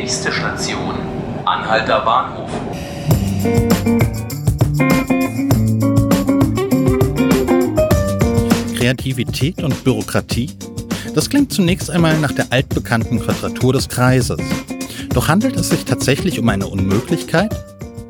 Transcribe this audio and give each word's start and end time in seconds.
Nächste 0.00 0.32
Station, 0.32 0.94
Anhalter 1.44 2.00
Bahnhof. 2.00 2.50
Kreativität 8.78 9.62
und 9.62 9.84
Bürokratie? 9.84 10.56
Das 11.14 11.28
klingt 11.28 11.52
zunächst 11.52 11.90
einmal 11.90 12.18
nach 12.18 12.32
der 12.32 12.50
altbekannten 12.50 13.20
Quadratur 13.20 13.74
des 13.74 13.90
Kreises. 13.90 14.40
Doch 15.10 15.28
handelt 15.28 15.56
es 15.56 15.68
sich 15.68 15.84
tatsächlich 15.84 16.38
um 16.38 16.48
eine 16.48 16.66
Unmöglichkeit? 16.66 17.54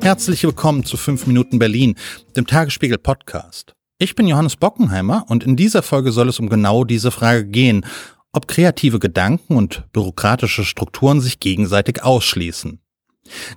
Herzlich 0.01 0.45
willkommen 0.45 0.85
zu 0.85 0.95
5 0.95 1.27
Minuten 1.27 1.59
Berlin, 1.59 1.95
dem 2.37 2.47
Tagesspiegel 2.47 2.99
Podcast. 2.99 3.75
Ich 3.97 4.15
bin 4.15 4.27
Johannes 4.27 4.55
Bockenheimer 4.55 5.25
und 5.27 5.43
in 5.43 5.57
dieser 5.57 5.83
Folge 5.83 6.13
soll 6.13 6.29
es 6.29 6.39
um 6.39 6.47
genau 6.47 6.85
diese 6.85 7.11
Frage 7.11 7.45
gehen, 7.45 7.85
ob 8.33 8.47
kreative 8.47 8.99
Gedanken 8.99 9.55
und 9.55 9.83
bürokratische 9.91 10.63
Strukturen 10.63 11.21
sich 11.21 11.39
gegenseitig 11.39 12.03
ausschließen. 12.03 12.79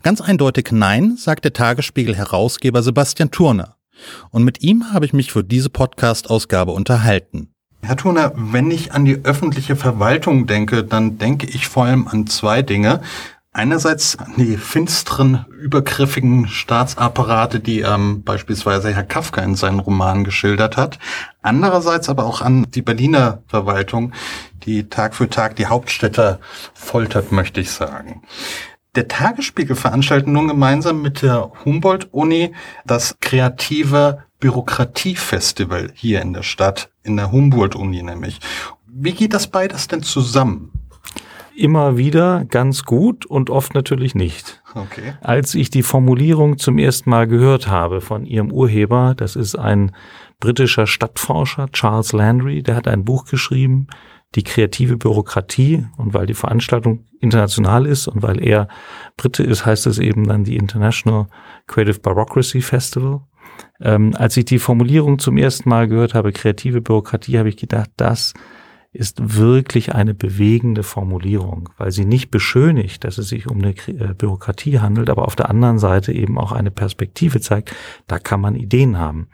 Ganz 0.02 0.20
eindeutig 0.20 0.68
nein, 0.72 1.16
sagt 1.16 1.44
der 1.44 1.52
Tagesspiegel-Herausgeber 1.52 2.82
Sebastian 2.82 3.30
Turner. 3.30 3.76
Und 4.30 4.44
mit 4.44 4.62
ihm 4.62 4.92
habe 4.92 5.06
ich 5.06 5.12
mich 5.12 5.32
für 5.32 5.44
diese 5.44 5.70
Podcast-Ausgabe 5.70 6.72
unterhalten. 6.72 7.50
Herr 7.82 7.96
Turner, 7.96 8.32
wenn 8.34 8.70
ich 8.70 8.92
an 8.92 9.04
die 9.04 9.24
öffentliche 9.24 9.76
Verwaltung 9.76 10.46
denke, 10.46 10.84
dann 10.84 11.18
denke 11.18 11.46
ich 11.46 11.68
vor 11.68 11.84
allem 11.84 12.08
an 12.08 12.26
zwei 12.26 12.62
Dinge. 12.62 13.02
Einerseits 13.56 14.16
die 14.36 14.56
finsteren, 14.56 15.46
übergriffigen 15.48 16.48
Staatsapparate, 16.48 17.60
die 17.60 17.82
ähm, 17.82 18.24
beispielsweise 18.24 18.92
Herr 18.92 19.04
Kafka 19.04 19.42
in 19.42 19.54
seinen 19.54 19.78
Romanen 19.78 20.24
geschildert 20.24 20.76
hat. 20.76 20.98
Andererseits 21.40 22.08
aber 22.08 22.24
auch 22.24 22.40
an 22.40 22.66
die 22.68 22.82
Berliner 22.82 23.44
Verwaltung, 23.46 24.12
die 24.64 24.88
Tag 24.88 25.14
für 25.14 25.30
Tag 25.30 25.54
die 25.54 25.66
Hauptstädte 25.66 26.40
foltert, 26.74 27.30
möchte 27.30 27.60
ich 27.60 27.70
sagen. 27.70 28.22
Der 28.96 29.06
Tagesspiegel 29.06 29.76
veranstaltet 29.76 30.26
nun 30.26 30.48
gemeinsam 30.48 31.00
mit 31.00 31.22
der 31.22 31.52
Humboldt-Uni 31.64 32.52
das 32.84 33.18
kreative 33.20 34.24
Bürokratiefestival 34.40 35.92
hier 35.94 36.22
in 36.22 36.32
der 36.32 36.42
Stadt, 36.42 36.90
in 37.04 37.16
der 37.16 37.30
Humboldt-Uni 37.30 38.02
nämlich. 38.02 38.40
Wie 38.88 39.12
geht 39.12 39.32
das 39.32 39.46
beides 39.46 39.86
denn 39.86 40.02
zusammen? 40.02 40.72
Immer 41.56 41.96
wieder 41.96 42.44
ganz 42.44 42.84
gut 42.84 43.26
und 43.26 43.50
oft 43.50 43.74
natürlich 43.74 44.14
nicht. 44.14 44.62
Okay. 44.74 45.14
Als 45.20 45.54
ich 45.54 45.70
die 45.70 45.82
Formulierung 45.82 46.58
zum 46.58 46.78
ersten 46.78 47.10
Mal 47.10 47.26
gehört 47.26 47.68
habe 47.68 48.00
von 48.00 48.26
ihrem 48.26 48.52
Urheber, 48.52 49.14
das 49.16 49.36
ist 49.36 49.56
ein 49.56 49.94
britischer 50.40 50.86
Stadtforscher, 50.86 51.70
Charles 51.72 52.12
Landry, 52.12 52.62
der 52.62 52.76
hat 52.76 52.88
ein 52.88 53.04
Buch 53.04 53.24
geschrieben, 53.24 53.86
die 54.34 54.42
kreative 54.42 54.96
Bürokratie. 54.96 55.86
Und 55.96 56.14
weil 56.14 56.26
die 56.26 56.34
Veranstaltung 56.34 57.06
international 57.20 57.86
ist 57.86 58.08
und 58.08 58.22
weil 58.22 58.42
er 58.42 58.68
Brite 59.16 59.42
ist, 59.42 59.64
heißt 59.64 59.86
es 59.86 59.98
eben 59.98 60.26
dann 60.26 60.44
die 60.44 60.56
International 60.56 61.26
Creative 61.66 62.00
Bureaucracy 62.00 62.60
Festival. 62.60 63.22
Ähm, 63.80 64.14
als 64.16 64.36
ich 64.36 64.44
die 64.44 64.58
Formulierung 64.58 65.18
zum 65.18 65.36
ersten 65.36 65.68
Mal 65.68 65.88
gehört 65.88 66.14
habe, 66.14 66.32
kreative 66.32 66.80
Bürokratie, 66.80 67.38
habe 67.38 67.48
ich 67.48 67.56
gedacht, 67.56 67.90
das 67.96 68.34
ist 68.94 69.36
wirklich 69.36 69.94
eine 69.94 70.14
bewegende 70.14 70.84
Formulierung, 70.84 71.68
weil 71.76 71.90
sie 71.90 72.04
nicht 72.04 72.30
beschönigt, 72.30 73.04
dass 73.04 73.18
es 73.18 73.28
sich 73.28 73.48
um 73.48 73.58
eine 73.58 73.70
äh, 73.88 74.14
Bürokratie 74.16 74.78
handelt, 74.78 75.10
aber 75.10 75.26
auf 75.26 75.34
der 75.36 75.50
anderen 75.50 75.78
Seite 75.78 76.12
eben 76.12 76.38
auch 76.38 76.52
eine 76.52 76.70
Perspektive 76.70 77.40
zeigt, 77.40 77.74
da 78.06 78.18
kann 78.18 78.40
man 78.40 78.54
Ideen 78.54 78.98
haben. 78.98 79.26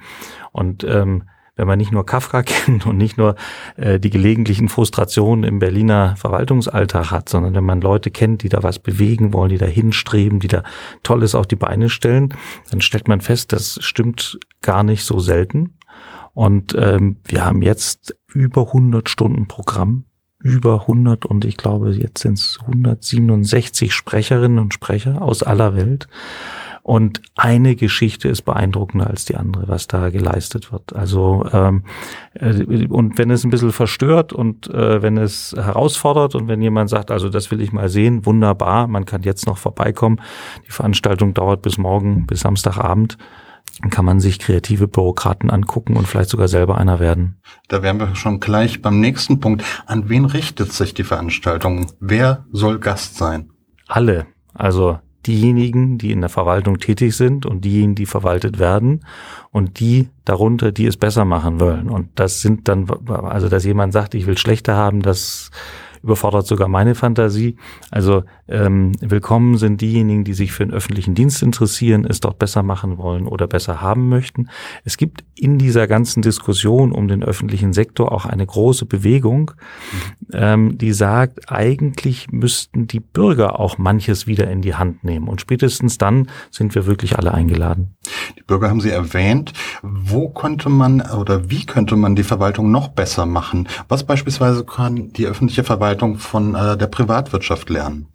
Und 0.53 0.83
ähm, 0.84 1.25
wenn 1.56 1.66
man 1.66 1.78
nicht 1.78 1.92
nur 1.92 2.06
Kafka 2.06 2.42
kennt 2.42 2.86
und 2.86 2.97
nicht 2.97 3.19
nur 3.19 3.36
äh, 3.77 4.00
die 4.00 4.08
gelegentlichen 4.08 4.70
Frustrationen 4.70 5.44
im 5.44 5.58
Berliner 5.58 6.16
Verwaltungsalltag 6.16 7.11
hat, 7.11 7.28
sondern 7.28 7.55
wenn 7.55 7.64
man 7.64 7.83
Leute 7.83 8.11
kennt, 8.11 8.42
die 8.42 8.48
da 8.48 8.62
was 8.62 8.78
bewegen 8.78 9.34
wollen, 9.34 9.50
die 9.50 9.58
da 9.58 9.66
hinstreben, 9.66 10.41
die 10.41 10.48
da 10.48 10.62
Tolles 11.03 11.34
auf 11.34 11.47
die 11.47 11.56
Beine 11.56 11.91
stellen, 11.91 12.34
dann 12.70 12.81
stellt 12.81 13.08
man 13.08 13.20
fest, 13.20 13.53
das 13.53 13.78
stimmt 13.83 14.41
gar 14.62 14.83
nicht 14.83 15.05
so 15.05 15.19
selten. 15.19 15.75
Und 16.41 16.75
ähm, 16.75 17.17
wir 17.25 17.45
haben 17.45 17.61
jetzt 17.61 18.17
über 18.33 18.69
100 18.69 19.11
Stunden 19.11 19.47
Programm, 19.47 20.06
über 20.43 20.81
100 20.81 21.27
und 21.27 21.45
ich 21.45 21.59
glaube 21.59 21.91
jetzt 21.91 22.23
sind 22.23 22.39
es 22.39 22.59
167 22.62 23.93
Sprecherinnen 23.93 24.59
und 24.59 24.73
Sprecher 24.73 25.21
aus 25.21 25.43
aller 25.43 25.77
Welt. 25.77 26.09
Und 26.83 27.21
eine 27.37 27.77
Geschichte 27.77 28.29
ist 28.29 28.47
beeindruckender 28.47 29.09
als 29.09 29.27
die 29.27 29.37
andere, 29.37 29.69
was 29.69 29.87
da 29.87 30.09
geleistet 30.09 30.73
wird. 30.73 30.97
Also 30.97 31.45
ähm, 31.53 31.84
äh, 32.33 32.87
und 32.87 33.19
wenn 33.19 33.31
es 33.31 33.45
ein 33.45 33.50
bisschen 33.50 33.71
verstört 33.73 34.33
und 34.33 34.67
äh, 34.71 35.03
wenn 35.03 35.19
es 35.19 35.55
herausfordert 35.55 36.34
und 36.34 36.49
wenn 36.49 36.62
jemand 36.62 36.89
sagt, 36.89 37.11
also 37.11 37.29
das 37.29 37.50
will 37.50 37.61
ich 37.61 37.73
mal 37.73 37.91
sehen, 37.91 38.25
wunderbar, 38.25 38.87
man 38.87 39.05
kann 39.05 39.25
jetzt 39.25 39.47
noch 39.47 39.59
vorbeikommen. 39.59 40.23
Die 40.67 40.73
Veranstaltung 40.73 41.34
dauert 41.34 41.61
bis 41.61 41.77
morgen, 41.77 42.25
bis 42.25 42.41
Samstagabend. 42.41 43.19
Kann 43.91 44.04
man 44.04 44.20
sich 44.20 44.38
kreative 44.38 44.88
Bürokraten 44.88 45.50
angucken 45.50 45.97
und 45.97 46.06
vielleicht 46.06 46.31
sogar 46.31 46.48
selber 46.48 46.76
einer 46.76 47.00
werden. 47.00 47.41
Da 47.69 47.82
wären 47.82 47.98
wir 47.98 48.14
schon 48.14 48.41
gleich 48.41 48.82
beim 48.82 49.00
nächsten 49.00 49.41
Punkt. 49.41 49.64
An 49.86 50.08
wen 50.08 50.26
richtet 50.26 50.72
sich 50.72 50.92
die 50.92 51.04
Veranstaltung? 51.04 51.86
Wer 52.00 52.44
soll 52.53 52.78
Gast 52.78 53.16
sein? 53.16 53.50
Alle. 53.88 54.26
Also 54.53 54.98
diejenigen, 55.26 55.98
die 55.98 56.12
in 56.12 56.20
der 56.20 56.31
Verwaltung 56.31 56.78
tätig 56.78 57.14
sind 57.14 57.47
und 57.47 57.64
diejenigen, 57.64 57.94
die 57.94 58.06
verwaltet 58.06 58.58
werden 58.58 59.04
und 59.50 59.81
die 59.81 60.08
darunter, 60.25 60.72
die 60.72 60.87
es 60.87 60.97
besser 60.97 61.25
machen 61.25 61.60
wollen. 61.60 61.88
Und 61.91 62.08
das 62.14 62.41
sind 62.41 62.69
dann, 62.69 62.88
also 63.08 63.48
dass 63.48 63.64
jemand 63.64 63.92
sagt, 63.92 64.14
ich 64.14 64.26
will 64.26 64.38
schlechter 64.38 64.76
haben, 64.76 65.02
das 65.02 65.50
überfordert 66.03 66.47
sogar 66.47 66.69
meine 66.69 66.94
Fantasie. 66.94 67.56
Also 67.91 68.25
ähm, 68.49 68.93
willkommen 69.00 69.59
sind 69.59 69.81
diejenigen, 69.81 70.25
die 70.25 70.34
sich 70.34 70.53
für 70.53 70.65
den 70.65 70.72
öffentlichen 70.72 71.15
Dienst 71.15 71.43
interessieren, 71.43 72.06
es 72.09 72.21
dort 72.21 72.38
besser 72.38 72.62
machen 72.62 72.99
wollen 72.99 73.27
oder 73.27 73.47
besser 73.47 73.81
haben 73.81 74.09
möchten. 74.09 74.49
Es 74.84 74.97
gibt 74.97 75.25
in 75.34 75.59
dieser 75.59 75.87
ganzen 75.87 76.22
Diskussion 76.22 76.93
um 76.93 77.06
den 77.06 77.22
öffentlichen 77.22 77.72
Sektor 77.72 78.12
auch 78.12 78.25
eine 78.25 78.47
große 78.47 78.87
Bewegung, 78.87 79.53
ähm, 80.33 80.78
die 80.78 80.93
sagt, 80.93 81.50
eigentlich 81.50 82.31
müssten 82.31 82.87
die 82.87 83.00
Bürger 83.00 83.61
auch 83.61 83.78
manches 83.78 84.27
wieder 84.27 84.50
in 84.50 84.62
die 84.62 84.75
Hand 84.75 85.05
nehmen. 85.05 85.28
Und 85.28 85.41
spätestens 85.41 85.99
dann 85.99 86.28
sind 86.50 86.75
wir 86.75 86.87
wirklich 86.87 87.19
alle 87.19 87.32
eingeladen. 87.32 87.94
Die 88.38 88.43
Bürger 88.43 88.69
haben 88.69 88.81
Sie 88.81 88.91
erwähnt. 88.91 89.53
Wo 89.82 90.28
könnte 90.31 90.69
man 90.69 91.00
oder 91.03 91.50
wie 91.50 91.67
könnte 91.67 91.97
man 91.97 92.17
die 92.17 92.22
Verwaltung 92.22 92.71
noch 92.71 92.88
besser 92.88 93.27
machen? 93.27 93.69
Was 93.88 94.05
beispielsweise 94.05 94.65
kann 94.65 95.12
die 95.12 95.27
öffentliche 95.27 95.65
Verwaltung 95.65 95.90
von 96.19 96.55
äh, 96.55 96.77
der 96.77 96.87
Privatwirtschaft 96.87 97.71
lernen? 97.71 98.09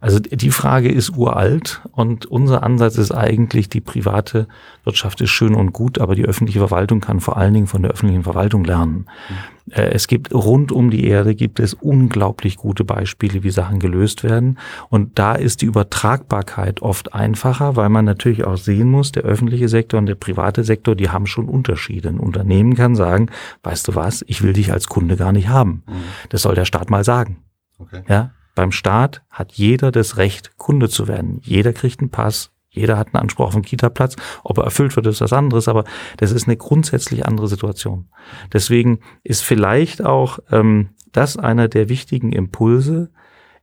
Also 0.00 0.18
die 0.18 0.50
Frage 0.50 0.90
ist 0.90 1.10
uralt 1.10 1.82
und 1.92 2.24
unser 2.24 2.62
Ansatz 2.62 2.96
ist 2.96 3.12
eigentlich, 3.12 3.68
die 3.68 3.82
private 3.82 4.48
Wirtschaft 4.82 5.20
ist 5.20 5.28
schön 5.28 5.54
und 5.54 5.74
gut, 5.74 5.98
aber 5.98 6.14
die 6.14 6.24
öffentliche 6.24 6.58
Verwaltung 6.58 7.00
kann 7.00 7.20
vor 7.20 7.36
allen 7.36 7.52
Dingen 7.52 7.66
von 7.66 7.82
der 7.82 7.90
öffentlichen 7.90 8.22
Verwaltung 8.22 8.64
lernen. 8.64 9.06
Mhm. 9.28 9.60
Es 9.72 10.08
gibt 10.08 10.32
rund 10.32 10.72
um 10.72 10.90
die 10.90 11.04
Erde 11.04 11.34
gibt 11.34 11.60
es 11.60 11.74
unglaublich 11.74 12.56
gute 12.56 12.82
Beispiele, 12.82 13.42
wie 13.44 13.50
Sachen 13.50 13.78
gelöst 13.78 14.24
werden. 14.24 14.58
Und 14.88 15.18
da 15.18 15.34
ist 15.34 15.60
die 15.60 15.66
Übertragbarkeit 15.66 16.80
oft 16.80 17.14
einfacher, 17.14 17.76
weil 17.76 17.90
man 17.90 18.06
natürlich 18.06 18.44
auch 18.44 18.56
sehen 18.56 18.90
muss, 18.90 19.12
der 19.12 19.22
öffentliche 19.24 19.68
Sektor 19.68 19.98
und 19.98 20.06
der 20.06 20.14
private 20.14 20.64
Sektor, 20.64 20.96
die 20.96 21.10
haben 21.10 21.26
schon 21.26 21.46
Unterschiede. 21.46 22.08
Ein 22.08 22.18
Unternehmen 22.18 22.74
kann 22.74 22.96
sagen, 22.96 23.28
weißt 23.62 23.86
du 23.86 23.94
was, 23.94 24.24
ich 24.26 24.42
will 24.42 24.54
dich 24.54 24.72
als 24.72 24.88
Kunde 24.88 25.16
gar 25.16 25.32
nicht 25.32 25.48
haben. 25.48 25.82
Mhm. 25.86 25.92
Das 26.30 26.42
soll 26.42 26.54
der 26.54 26.64
Staat 26.64 26.90
mal 26.90 27.04
sagen. 27.04 27.44
Okay. 27.78 28.02
Ja, 28.08 28.32
beim 28.54 28.72
Staat 28.72 29.22
hat 29.30 29.52
jeder 29.52 29.90
das 29.92 30.16
Recht, 30.16 30.56
Kunde 30.58 30.88
zu 30.88 31.08
werden. 31.08 31.40
Jeder 31.42 31.72
kriegt 31.72 32.00
einen 32.00 32.10
Pass, 32.10 32.52
jeder 32.70 32.96
hat 32.96 33.08
einen 33.08 33.22
Anspruch 33.22 33.48
auf 33.48 33.54
einen 33.54 33.64
Kita-Platz. 33.64 34.16
Ob 34.44 34.58
er 34.58 34.64
erfüllt 34.64 34.94
wird, 34.94 35.06
ist 35.06 35.20
was 35.20 35.32
anderes, 35.32 35.68
aber 35.68 35.84
das 36.18 36.30
ist 36.30 36.46
eine 36.46 36.56
grundsätzlich 36.56 37.26
andere 37.26 37.48
Situation. 37.48 38.08
Deswegen 38.52 39.00
ist 39.24 39.42
vielleicht 39.42 40.04
auch 40.04 40.38
ähm, 40.50 40.90
das 41.12 41.36
einer 41.36 41.68
der 41.68 41.88
wichtigen 41.88 42.32
Impulse. 42.32 43.10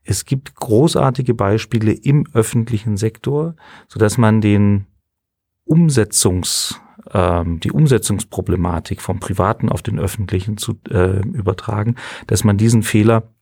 Es 0.04 0.26
gibt 0.26 0.54
großartige 0.54 1.34
Beispiele 1.34 1.92
im 1.92 2.26
öffentlichen 2.34 2.96
Sektor, 2.96 3.56
so 3.88 3.98
dass 3.98 4.18
man 4.18 4.40
den 4.40 4.86
Umsetzungs 5.64 6.80
ähm, 7.12 7.60
die 7.60 7.72
Umsetzungsproblematik 7.72 9.00
vom 9.00 9.20
Privaten 9.20 9.70
auf 9.70 9.82
den 9.82 9.98
Öffentlichen 9.98 10.58
zu 10.58 10.78
äh, 10.90 11.20
übertragen, 11.20 11.96
dass 12.26 12.44
man 12.44 12.58
diesen 12.58 12.82
Fehler 12.82 13.32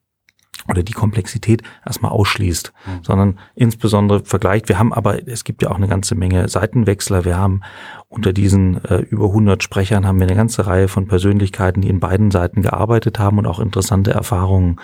oder 0.69 0.83
die 0.83 0.93
Komplexität 0.93 1.63
erstmal 1.85 2.11
ausschließt, 2.11 2.73
mhm. 2.85 3.03
sondern 3.03 3.39
insbesondere 3.55 4.25
vergleicht. 4.25 4.69
Wir 4.69 4.79
haben 4.79 4.93
aber, 4.93 5.27
es 5.27 5.43
gibt 5.43 5.61
ja 5.61 5.71
auch 5.71 5.77
eine 5.77 5.87
ganze 5.87 6.15
Menge 6.15 6.47
Seitenwechsler. 6.49 7.25
Wir 7.25 7.37
haben 7.37 7.61
unter 8.09 8.31
diesen 8.31 8.83
äh, 8.85 8.99
über 8.99 9.25
100 9.25 9.61
Sprechern 9.61 10.07
haben 10.07 10.19
wir 10.19 10.27
eine 10.27 10.35
ganze 10.35 10.65
Reihe 10.65 10.87
von 10.87 11.07
Persönlichkeiten, 11.07 11.81
die 11.81 11.89
in 11.89 11.99
beiden 11.99 12.31
Seiten 12.31 12.61
gearbeitet 12.61 13.19
haben 13.19 13.37
und 13.37 13.45
auch 13.45 13.59
interessante 13.59 14.11
Erfahrungen 14.11 14.79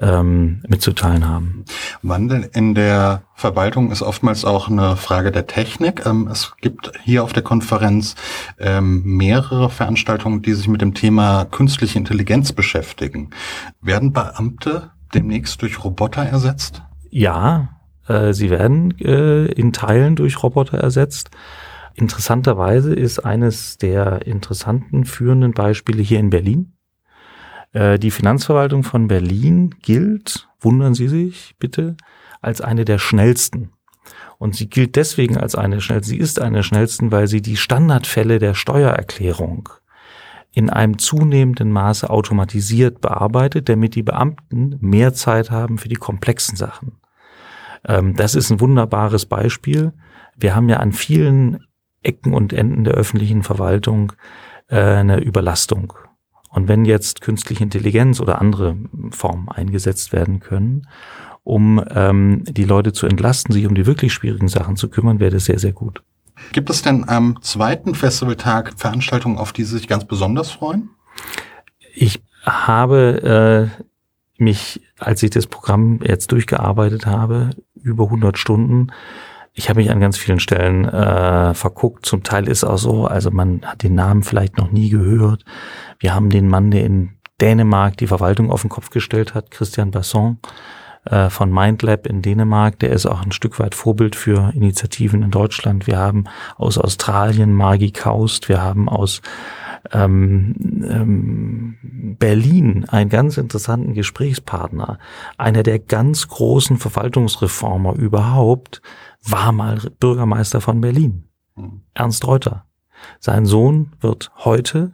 ähm, 0.00 0.62
mitzuteilen 0.66 1.28
haben. 1.28 1.64
Wandel 2.02 2.48
in 2.54 2.74
der 2.74 3.22
Verwaltung 3.34 3.90
ist 3.90 4.00
oftmals 4.00 4.44
auch 4.44 4.68
eine 4.68 4.96
Frage 4.96 5.30
der 5.30 5.46
Technik. 5.46 6.06
Ähm, 6.06 6.28
es 6.30 6.54
gibt 6.60 6.92
hier 7.02 7.22
auf 7.22 7.34
der 7.34 7.42
Konferenz 7.42 8.14
ähm, 8.58 9.02
mehrere 9.04 9.68
Veranstaltungen, 9.68 10.40
die 10.40 10.54
sich 10.54 10.68
mit 10.68 10.80
dem 10.80 10.94
Thema 10.94 11.44
künstliche 11.44 11.98
Intelligenz 11.98 12.52
beschäftigen. 12.52 13.30
Werden 13.82 14.12
Beamte 14.12 14.90
demnächst 15.14 15.62
durch 15.62 15.84
Roboter 15.84 16.22
ersetzt? 16.22 16.82
ja, 17.14 17.68
äh, 18.08 18.32
sie 18.32 18.50
werden 18.50 18.98
äh, 18.98 19.46
in 19.46 19.72
Teilen 19.72 20.16
durch 20.16 20.42
Roboter 20.42 20.78
ersetzt. 20.78 21.30
Interessanterweise 21.94 22.92
ist 22.92 23.20
eines 23.20 23.78
der 23.78 24.26
interessanten 24.26 25.04
führenden 25.04 25.52
Beispiele 25.52 26.02
hier 26.02 26.18
in 26.18 26.30
Berlin. 26.30 26.72
Äh, 27.72 28.00
die 28.00 28.10
Finanzverwaltung 28.10 28.82
von 28.82 29.06
Berlin 29.06 29.76
gilt, 29.80 30.48
wundern 30.58 30.94
Sie 30.94 31.06
sich 31.06 31.54
bitte, 31.60 31.96
als 32.42 32.60
eine 32.60 32.84
der 32.84 32.98
schnellsten. 32.98 33.70
Und 34.38 34.56
sie 34.56 34.68
gilt 34.68 34.96
deswegen 34.96 35.38
als 35.38 35.54
eine 35.54 35.80
schnellsten, 35.80 36.10
sie 36.10 36.18
ist 36.18 36.40
eine 36.40 36.56
der 36.56 36.62
schnellsten, 36.64 37.12
weil 37.12 37.28
sie 37.28 37.40
die 37.40 37.56
Standardfälle 37.56 38.40
der 38.40 38.54
Steuererklärung 38.54 39.68
in 40.54 40.70
einem 40.70 40.98
zunehmenden 40.98 41.72
Maße 41.72 42.08
automatisiert 42.08 43.00
bearbeitet, 43.00 43.68
damit 43.68 43.94
die 43.94 44.02
Beamten 44.02 44.76
mehr 44.80 45.12
Zeit 45.12 45.50
haben 45.50 45.78
für 45.78 45.88
die 45.88 45.96
komplexen 45.96 46.56
Sachen. 46.56 46.92
Ähm, 47.86 48.14
das 48.16 48.34
ist 48.34 48.50
ein 48.50 48.60
wunderbares 48.60 49.26
Beispiel. 49.26 49.92
Wir 50.36 50.54
haben 50.54 50.68
ja 50.68 50.78
an 50.78 50.92
vielen 50.92 51.64
Ecken 52.02 52.32
und 52.32 52.52
Enden 52.52 52.84
der 52.84 52.94
öffentlichen 52.94 53.42
Verwaltung 53.42 54.12
äh, 54.68 54.78
eine 54.78 55.20
Überlastung. 55.20 55.92
Und 56.50 56.68
wenn 56.68 56.84
jetzt 56.84 57.20
künstliche 57.20 57.64
Intelligenz 57.64 58.20
oder 58.20 58.40
andere 58.40 58.76
Formen 59.10 59.48
eingesetzt 59.48 60.12
werden 60.12 60.38
können, 60.38 60.86
um 61.42 61.82
ähm, 61.90 62.44
die 62.44 62.64
Leute 62.64 62.92
zu 62.92 63.06
entlasten, 63.06 63.52
sich 63.52 63.66
um 63.66 63.74
die 63.74 63.86
wirklich 63.86 64.12
schwierigen 64.12 64.48
Sachen 64.48 64.76
zu 64.76 64.88
kümmern, 64.88 65.18
wäre 65.18 65.32
das 65.32 65.46
sehr, 65.46 65.58
sehr 65.58 65.72
gut. 65.72 66.02
Gibt 66.52 66.70
es 66.70 66.82
denn 66.82 67.08
am 67.08 67.40
zweiten 67.42 67.94
Festivaltag 67.94 68.74
Veranstaltungen, 68.76 69.38
auf 69.38 69.52
die 69.52 69.64
Sie 69.64 69.78
sich 69.78 69.88
ganz 69.88 70.04
besonders 70.04 70.50
freuen? 70.50 70.90
Ich 71.94 72.22
habe 72.44 73.70
äh, 73.78 74.42
mich, 74.42 74.80
als 74.98 75.22
ich 75.22 75.30
das 75.30 75.46
Programm 75.46 76.00
jetzt 76.02 76.32
durchgearbeitet 76.32 77.06
habe, 77.06 77.50
über 77.74 78.04
100 78.04 78.38
Stunden, 78.38 78.88
ich 79.56 79.68
habe 79.68 79.80
mich 79.80 79.90
an 79.90 80.00
ganz 80.00 80.18
vielen 80.18 80.40
Stellen 80.40 80.84
äh, 80.84 81.54
verguckt. 81.54 82.04
Zum 82.04 82.24
Teil 82.24 82.48
ist 82.48 82.64
auch 82.64 82.76
so, 82.76 83.06
also 83.06 83.30
man 83.30 83.62
hat 83.62 83.84
den 83.84 83.94
Namen 83.94 84.24
vielleicht 84.24 84.58
noch 84.58 84.72
nie 84.72 84.88
gehört. 84.88 85.44
Wir 86.00 86.12
haben 86.12 86.28
den 86.28 86.48
Mann, 86.48 86.72
der 86.72 86.84
in 86.84 87.10
Dänemark 87.40 87.96
die 87.96 88.08
Verwaltung 88.08 88.50
auf 88.50 88.62
den 88.62 88.70
Kopf 88.70 88.90
gestellt 88.90 89.34
hat, 89.34 89.52
Christian 89.52 89.92
Basson 89.92 90.38
äh, 91.04 91.30
von 91.30 91.50
MindLab 91.50 92.06
in 92.06 92.22
Dänemark. 92.22 92.78
Der 92.78 92.90
ist 92.90 93.06
auch 93.06 93.22
ein 93.22 93.32
Stück 93.32 93.58
weit 93.58 93.74
Vorbild 93.74 94.16
für 94.16 94.52
Initiativen 94.54 95.22
in 95.22 95.30
Deutschland. 95.30 95.86
Wir 95.86 95.98
haben 95.98 96.24
aus 96.56 96.78
Australien 96.78 97.52
Margie 97.52 97.92
Kaust. 97.92 98.48
Wir 98.48 98.62
haben 98.62 98.88
aus 98.88 99.20
ähm, 99.92 100.54
ähm, 100.88 102.16
Berlin 102.18 102.86
einen 102.88 103.10
ganz 103.10 103.36
interessanten 103.36 103.94
Gesprächspartner. 103.94 104.98
Einer 105.36 105.62
der 105.62 105.78
ganz 105.78 106.28
großen 106.28 106.78
Verwaltungsreformer 106.78 107.94
überhaupt 107.94 108.80
war 109.22 109.52
mal 109.52 109.78
Bürgermeister 110.00 110.60
von 110.60 110.80
Berlin. 110.80 111.28
Mhm. 111.56 111.82
Ernst 111.94 112.26
Reuter. 112.26 112.66
Sein 113.20 113.44
Sohn 113.44 113.92
wird 114.00 114.30
heute 114.38 114.92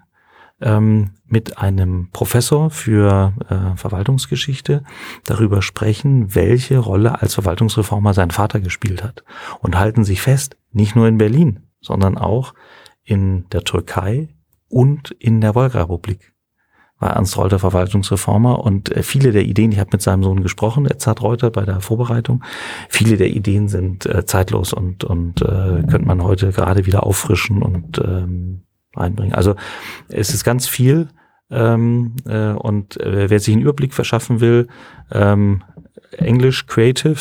ähm, 0.61 1.13
mit 1.27 1.59
einem 1.59 2.09
Professor 2.13 2.71
für 2.71 3.35
äh, 3.49 3.77
Verwaltungsgeschichte 3.77 4.85
darüber 5.25 5.63
sprechen, 5.63 6.35
welche 6.35 6.79
Rolle 6.79 7.21
als 7.21 7.35
Verwaltungsreformer 7.35 8.15
sein 8.15 8.31
Vater 8.31 8.61
gespielt 8.61 9.03
hat. 9.03 9.25
Und 9.61 9.79
halten 9.79 10.05
sich 10.05 10.21
fest, 10.21 10.57
nicht 10.73 10.97
nur 10.97 11.09
in 11.09 11.19
Berlin, 11.19 11.61
sondern 11.81 12.19
auch 12.19 12.55
in 13.03 13.49
der 13.51 13.65
Türkei 13.65 14.29
und 14.69 15.11
in 15.13 15.41
der 15.41 15.55
Wolga-Republik 15.55 16.35
war 17.01 17.15
Ernst 17.15 17.37
Reuter 17.39 17.59
Verwaltungsreformer 17.59 18.63
und 18.63 18.95
äh, 18.95 19.03
viele 19.03 19.33
der 19.33 19.45
Ideen, 19.45 19.73
ich 19.73 19.79
habe 19.81 19.91
mit 19.93 20.03
seinem 20.03 20.23
Sohn 20.23 20.43
gesprochen, 20.43 20.87
Edzard 20.87 21.23
Reuter 21.23 21.51
bei 21.51 21.65
der 21.65 21.81
Vorbereitung, 21.81 22.45
viele 22.89 23.17
der 23.17 23.29
Ideen 23.31 23.69
sind 23.69 24.07
äh, 24.07 24.27
zeitlos 24.27 24.73
und, 24.73 25.03
und 25.03 25.41
äh, 25.41 25.83
könnte 25.89 26.07
man 26.07 26.23
heute 26.23 26.53
gerade 26.53 26.87
wieder 26.87 27.05
auffrischen 27.05 27.63
und 27.63 27.99
ähm, 27.99 28.63
reinbringen. 28.97 29.35
Also 29.35 29.55
es 30.09 30.33
ist 30.35 30.45
ganz 30.45 30.67
viel 30.67 31.09
ähm, 31.51 32.15
äh, 32.27 32.51
und 32.53 33.01
äh, 33.01 33.29
wer 33.29 33.41
sich 33.41 33.55
einen 33.55 33.63
Überblick 33.63 33.95
verschaffen 33.95 34.41
will, 34.41 34.69
ähm, 35.11 35.63
English 36.13 36.67
Creative, 36.67 37.19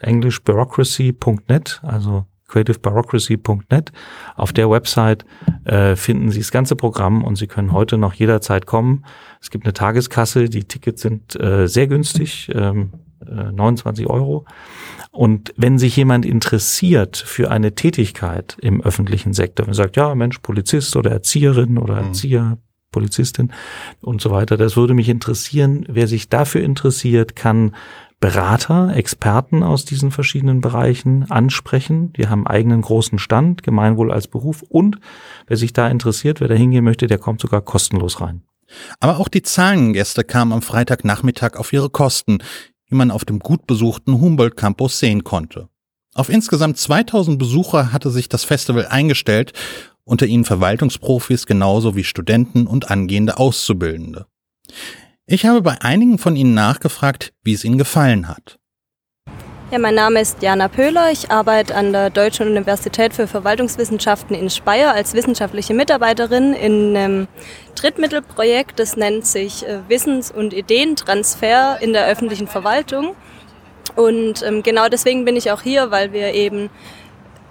englishbureaucracy.net, 0.00 1.80
also 1.82 2.26
creativebureaucracy.net. 2.48 3.92
Auf 4.36 4.52
der 4.52 4.70
Website 4.70 5.24
äh, 5.64 5.96
finden 5.96 6.30
Sie 6.30 6.38
das 6.38 6.50
ganze 6.50 6.76
Programm 6.76 7.24
und 7.24 7.36
Sie 7.36 7.46
können 7.46 7.72
heute 7.72 7.98
noch 7.98 8.14
jederzeit 8.14 8.66
kommen. 8.66 9.04
Es 9.40 9.50
gibt 9.50 9.64
eine 9.64 9.72
Tageskasse, 9.72 10.48
die 10.48 10.64
Tickets 10.64 11.02
sind 11.02 11.38
äh, 11.40 11.66
sehr 11.66 11.86
günstig, 11.86 12.50
ähm, 12.54 12.92
äh, 12.92 13.05
29 13.52 14.06
Euro. 14.06 14.44
Und 15.10 15.54
wenn 15.56 15.78
sich 15.78 15.96
jemand 15.96 16.26
interessiert 16.26 17.16
für 17.16 17.50
eine 17.50 17.74
Tätigkeit 17.74 18.56
im 18.60 18.82
öffentlichen 18.82 19.32
Sektor 19.32 19.66
und 19.66 19.74
sagt, 19.74 19.96
ja, 19.96 20.14
Mensch, 20.14 20.38
Polizist 20.40 20.96
oder 20.96 21.10
Erzieherin 21.10 21.78
oder 21.78 22.00
mhm. 22.00 22.08
Erzieher, 22.08 22.58
Polizistin 22.92 23.52
und 24.00 24.20
so 24.20 24.30
weiter, 24.30 24.56
das 24.56 24.76
würde 24.76 24.94
mich 24.94 25.08
interessieren. 25.08 25.84
Wer 25.88 26.06
sich 26.06 26.28
dafür 26.28 26.62
interessiert, 26.62 27.36
kann 27.36 27.74
Berater, 28.18 28.96
Experten 28.96 29.62
aus 29.62 29.84
diesen 29.84 30.10
verschiedenen 30.10 30.62
Bereichen 30.62 31.30
ansprechen. 31.30 32.14
Die 32.14 32.28
haben 32.28 32.46
eigenen 32.46 32.80
großen 32.80 33.18
Stand, 33.18 33.62
Gemeinwohl 33.62 34.10
als 34.10 34.26
Beruf 34.28 34.62
und 34.62 34.98
wer 35.46 35.58
sich 35.58 35.74
da 35.74 35.88
interessiert, 35.88 36.40
wer 36.40 36.48
da 36.48 36.54
hingehen 36.54 36.84
möchte, 36.84 37.06
der 37.06 37.18
kommt 37.18 37.40
sogar 37.40 37.60
kostenlos 37.60 38.20
rein. 38.20 38.42
Aber 39.00 39.18
auch 39.18 39.28
die 39.28 39.42
Zahlengäste 39.42 40.24
kamen 40.24 40.52
am 40.52 40.62
Freitagnachmittag 40.62 41.56
auf 41.56 41.72
ihre 41.72 41.90
Kosten, 41.90 42.38
wie 42.88 42.94
man 42.94 43.10
auf 43.10 43.24
dem 43.24 43.38
gut 43.38 43.66
besuchten 43.66 44.20
Humboldt 44.20 44.56
Campus 44.56 44.98
sehen 44.98 45.24
konnte. 45.24 45.68
Auf 46.14 46.28
insgesamt 46.28 46.78
2000 46.78 47.38
Besucher 47.38 47.92
hatte 47.92 48.10
sich 48.10 48.28
das 48.28 48.44
Festival 48.44 48.86
eingestellt, 48.86 49.52
unter 50.04 50.26
ihnen 50.26 50.44
Verwaltungsprofis 50.44 51.46
genauso 51.46 51.96
wie 51.96 52.04
Studenten 52.04 52.66
und 52.66 52.90
angehende 52.90 53.38
Auszubildende. 53.38 54.26
Ich 55.26 55.44
habe 55.44 55.60
bei 55.60 55.80
einigen 55.82 56.18
von 56.18 56.36
Ihnen 56.36 56.54
nachgefragt, 56.54 57.32
wie 57.42 57.52
es 57.52 57.64
Ihnen 57.64 57.78
gefallen 57.78 58.28
hat. 58.28 58.58
Ja, 59.72 59.80
mein 59.80 59.96
Name 59.96 60.20
ist 60.20 60.44
Jana 60.44 60.68
Pöhler. 60.68 61.10
Ich 61.10 61.32
arbeite 61.32 61.74
an 61.74 61.92
der 61.92 62.08
Deutschen 62.10 62.46
Universität 62.46 63.12
für 63.12 63.26
Verwaltungswissenschaften 63.26 64.36
in 64.36 64.48
Speyer 64.48 64.94
als 64.94 65.12
wissenschaftliche 65.12 65.74
Mitarbeiterin 65.74 66.52
in 66.52 66.96
einem 66.96 67.28
Drittmittelprojekt. 67.74 68.78
Das 68.78 68.96
nennt 68.96 69.26
sich 69.26 69.66
äh, 69.66 69.80
Wissens- 69.88 70.30
und 70.30 70.54
Ideentransfer 70.54 71.78
in 71.80 71.92
der 71.92 72.06
öffentlichen 72.06 72.46
Verwaltung. 72.46 73.16
Und 73.96 74.44
ähm, 74.44 74.62
genau 74.62 74.88
deswegen 74.88 75.24
bin 75.24 75.34
ich 75.34 75.50
auch 75.50 75.62
hier, 75.62 75.90
weil 75.90 76.12
wir 76.12 76.32
eben 76.32 76.70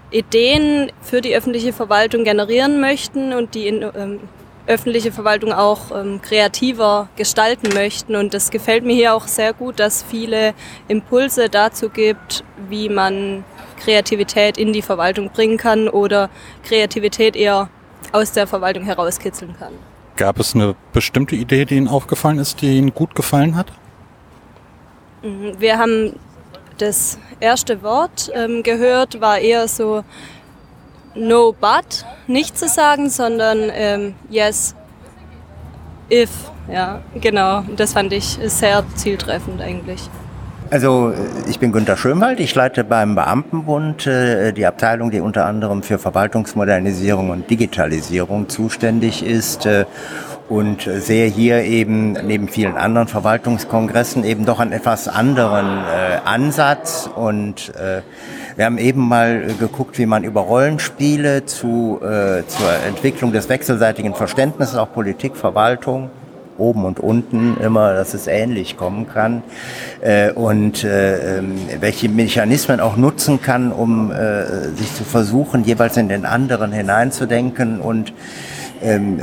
Ideen 0.09 0.93
für 1.01 1.19
die 1.19 1.35
öffentliche 1.35 1.73
Verwaltung 1.73 2.23
generieren 2.23 2.79
möchten 2.79 3.33
und 3.33 3.55
die 3.55 3.67
in, 3.67 3.81
ähm, 3.81 4.21
öffentliche 4.67 5.11
Verwaltung 5.11 5.51
auch 5.51 5.91
ähm, 5.91 6.21
kreativer 6.21 7.07
gestalten 7.15 7.73
möchten. 7.73 8.15
Und 8.15 8.33
das 8.33 8.51
gefällt 8.51 8.83
mir 8.83 8.95
hier 8.95 9.13
auch 9.13 9.27
sehr 9.27 9.53
gut, 9.53 9.79
dass 9.79 10.03
viele 10.03 10.53
Impulse 10.87 11.49
dazu 11.49 11.89
gibt, 11.89 12.43
wie 12.69 12.89
man 12.89 13.43
Kreativität 13.79 14.57
in 14.57 14.73
die 14.73 14.81
Verwaltung 14.81 15.29
bringen 15.29 15.57
kann 15.57 15.87
oder 15.87 16.29
Kreativität 16.63 17.35
eher 17.35 17.69
aus 18.11 18.31
der 18.31 18.47
Verwaltung 18.47 18.83
herauskitzeln 18.83 19.55
kann. 19.57 19.73
Gab 20.15 20.39
es 20.39 20.55
eine 20.55 20.75
bestimmte 20.93 21.35
Idee, 21.35 21.65
die 21.65 21.75
Ihnen 21.75 21.87
aufgefallen 21.87 22.39
ist, 22.39 22.61
die 22.61 22.77
Ihnen 22.77 22.93
gut 22.93 23.15
gefallen 23.15 23.55
hat? 23.55 23.67
Mhm, 25.21 25.59
wir 25.59 25.77
haben 25.77 26.13
das 26.77 27.19
erste 27.39 27.81
Wort 27.83 28.31
ähm, 28.33 28.63
gehört, 28.63 29.19
war 29.21 29.39
eher 29.39 29.67
so 29.67 30.03
no 31.15 31.53
but 31.59 32.05
nicht 32.27 32.57
zu 32.57 32.67
sagen, 32.67 33.09
sondern 33.09 33.71
ähm, 33.73 34.15
yes 34.29 34.75
if. 36.11 36.29
Ja, 36.71 37.01
genau. 37.21 37.63
Das 37.75 37.93
fand 37.93 38.11
ich 38.13 38.39
sehr 38.45 38.83
zieltreffend 38.95 39.61
eigentlich. 39.61 40.09
Also 40.71 41.13
ich 41.47 41.59
bin 41.59 41.71
Günter 41.71 41.95
Schönwald, 41.95 42.39
ich 42.39 42.55
leite 42.55 42.83
beim 42.83 43.13
Beamtenbund 43.13 44.07
äh, 44.07 44.51
die 44.51 44.65
Abteilung, 44.65 45.11
die 45.11 45.19
unter 45.19 45.45
anderem 45.45 45.83
für 45.83 45.99
Verwaltungsmodernisierung 45.99 47.29
und 47.29 47.49
Digitalisierung 47.49 48.49
zuständig 48.49 49.23
ist 49.23 49.67
äh, 49.67 49.85
und 50.47 50.81
sehe 50.81 51.27
hier 51.27 51.63
eben 51.63 52.13
neben 52.13 52.47
vielen 52.47 52.77
anderen 52.77 53.07
Verwaltungskongressen 53.07 54.23
eben 54.23 54.45
doch 54.45 54.59
einen 54.59 54.71
etwas 54.71 55.07
anderen 55.07 55.65
äh, 55.65 56.19
Ansatz. 56.23 57.09
Und 57.15 57.73
äh, 57.75 58.01
wir 58.55 58.65
haben 58.65 58.77
eben 58.77 59.07
mal 59.07 59.53
geguckt, 59.59 59.97
wie 59.97 60.05
man 60.05 60.23
über 60.23 60.41
Rollenspiele 60.41 61.45
zu, 61.45 61.99
äh, 62.01 62.45
zur 62.47 62.71
Entwicklung 62.87 63.31
des 63.31 63.49
wechselseitigen 63.49 64.13
Verständnisses, 64.13 64.75
auch 64.75 64.93
Politik, 64.93 65.35
Verwaltung, 65.35 66.09
oben 66.57 66.85
und 66.85 66.99
unten 66.99 67.57
immer, 67.57 67.93
dass 67.93 68.13
es 68.13 68.27
ähnlich 68.27 68.77
kommen 68.77 69.07
kann. 69.07 69.43
Äh, 70.01 70.31
und 70.31 70.83
äh, 70.83 71.39
ähm, 71.39 71.55
welche 71.79 72.07
Mechanismen 72.07 72.79
auch 72.79 72.97
nutzen 72.97 73.41
kann, 73.41 73.71
um 73.71 74.11
äh, 74.11 74.69
sich 74.75 74.93
zu 74.93 75.03
versuchen, 75.03 75.63
jeweils 75.63 75.97
in 75.97 76.07
den 76.07 76.25
anderen 76.25 76.71
hineinzudenken. 76.71 77.81
Und 77.81 78.13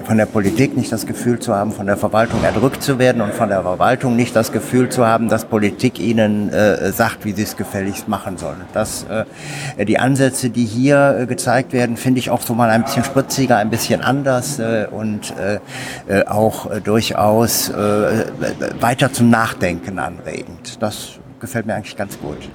von 0.04 0.16
der 0.16 0.26
Politik 0.26 0.76
nicht 0.76 0.90
das 0.92 1.06
Gefühl 1.06 1.38
zu 1.38 1.54
haben, 1.54 1.72
von 1.72 1.86
der 1.86 1.96
Verwaltung 1.96 2.42
erdrückt 2.42 2.82
zu 2.82 2.98
werden 2.98 3.22
und 3.22 3.34
von 3.34 3.48
der 3.48 3.62
Verwaltung 3.62 4.16
nicht 4.16 4.34
das 4.34 4.52
Gefühl 4.52 4.88
zu 4.88 5.06
haben, 5.06 5.28
dass 5.28 5.44
Politik 5.44 5.98
ihnen 5.98 6.50
äh, 6.50 6.92
sagt, 6.92 7.24
wie 7.24 7.32
sie 7.32 7.42
es 7.42 7.56
gefälligst 7.56 8.08
machen 8.08 8.38
sollen. 8.38 8.62
Das, 8.72 9.04
äh, 9.04 9.84
die 9.84 9.98
Ansätze, 9.98 10.50
die 10.50 10.64
hier 10.64 11.16
äh, 11.20 11.26
gezeigt 11.26 11.72
werden, 11.72 11.96
finde 11.96 12.20
ich 12.20 12.30
auch 12.30 12.42
so 12.42 12.54
mal 12.54 12.70
ein 12.70 12.84
bisschen 12.84 13.04
spritziger, 13.04 13.56
ein 13.58 13.70
bisschen 13.70 14.00
anders 14.00 14.58
äh, 14.58 14.86
und 14.90 15.34
äh, 15.36 16.24
auch 16.26 16.70
durchaus 16.80 17.72
weiter 17.72 19.12
zum 19.12 19.30
Nachdenken 19.30 19.98
anregend. 19.98 20.82
Das 20.82 21.18
gefällt 21.40 21.66
mir 21.66 21.74
eigentlich 21.74 21.96
ganz 21.96 22.18
gut. 22.18 22.48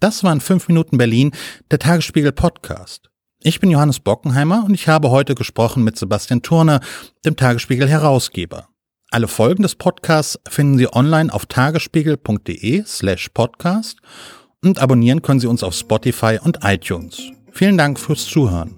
Das 0.00 0.24
waren 0.24 0.40
5 0.40 0.68
Minuten 0.68 0.98
Berlin, 0.98 1.32
der 1.70 1.78
Tagesspiegel 1.78 2.32
Podcast. 2.32 3.11
Ich 3.44 3.58
bin 3.58 3.70
Johannes 3.70 3.98
Bockenheimer 3.98 4.64
und 4.64 4.72
ich 4.74 4.86
habe 4.86 5.10
heute 5.10 5.34
gesprochen 5.34 5.82
mit 5.82 5.98
Sebastian 5.98 6.42
Turner, 6.42 6.80
dem 7.24 7.34
Tagesspiegel 7.34 7.88
Herausgeber. 7.88 8.68
Alle 9.10 9.26
Folgen 9.26 9.64
des 9.64 9.74
Podcasts 9.74 10.38
finden 10.48 10.78
Sie 10.78 10.92
online 10.92 11.32
auf 11.34 11.46
tagesspiegel.de 11.46 12.84
slash 12.86 13.30
podcast 13.30 13.98
und 14.62 14.78
abonnieren 14.78 15.22
können 15.22 15.40
Sie 15.40 15.48
uns 15.48 15.64
auf 15.64 15.74
Spotify 15.74 16.38
und 16.40 16.60
iTunes. 16.62 17.20
Vielen 17.50 17.76
Dank 17.76 17.98
fürs 17.98 18.26
Zuhören. 18.26 18.76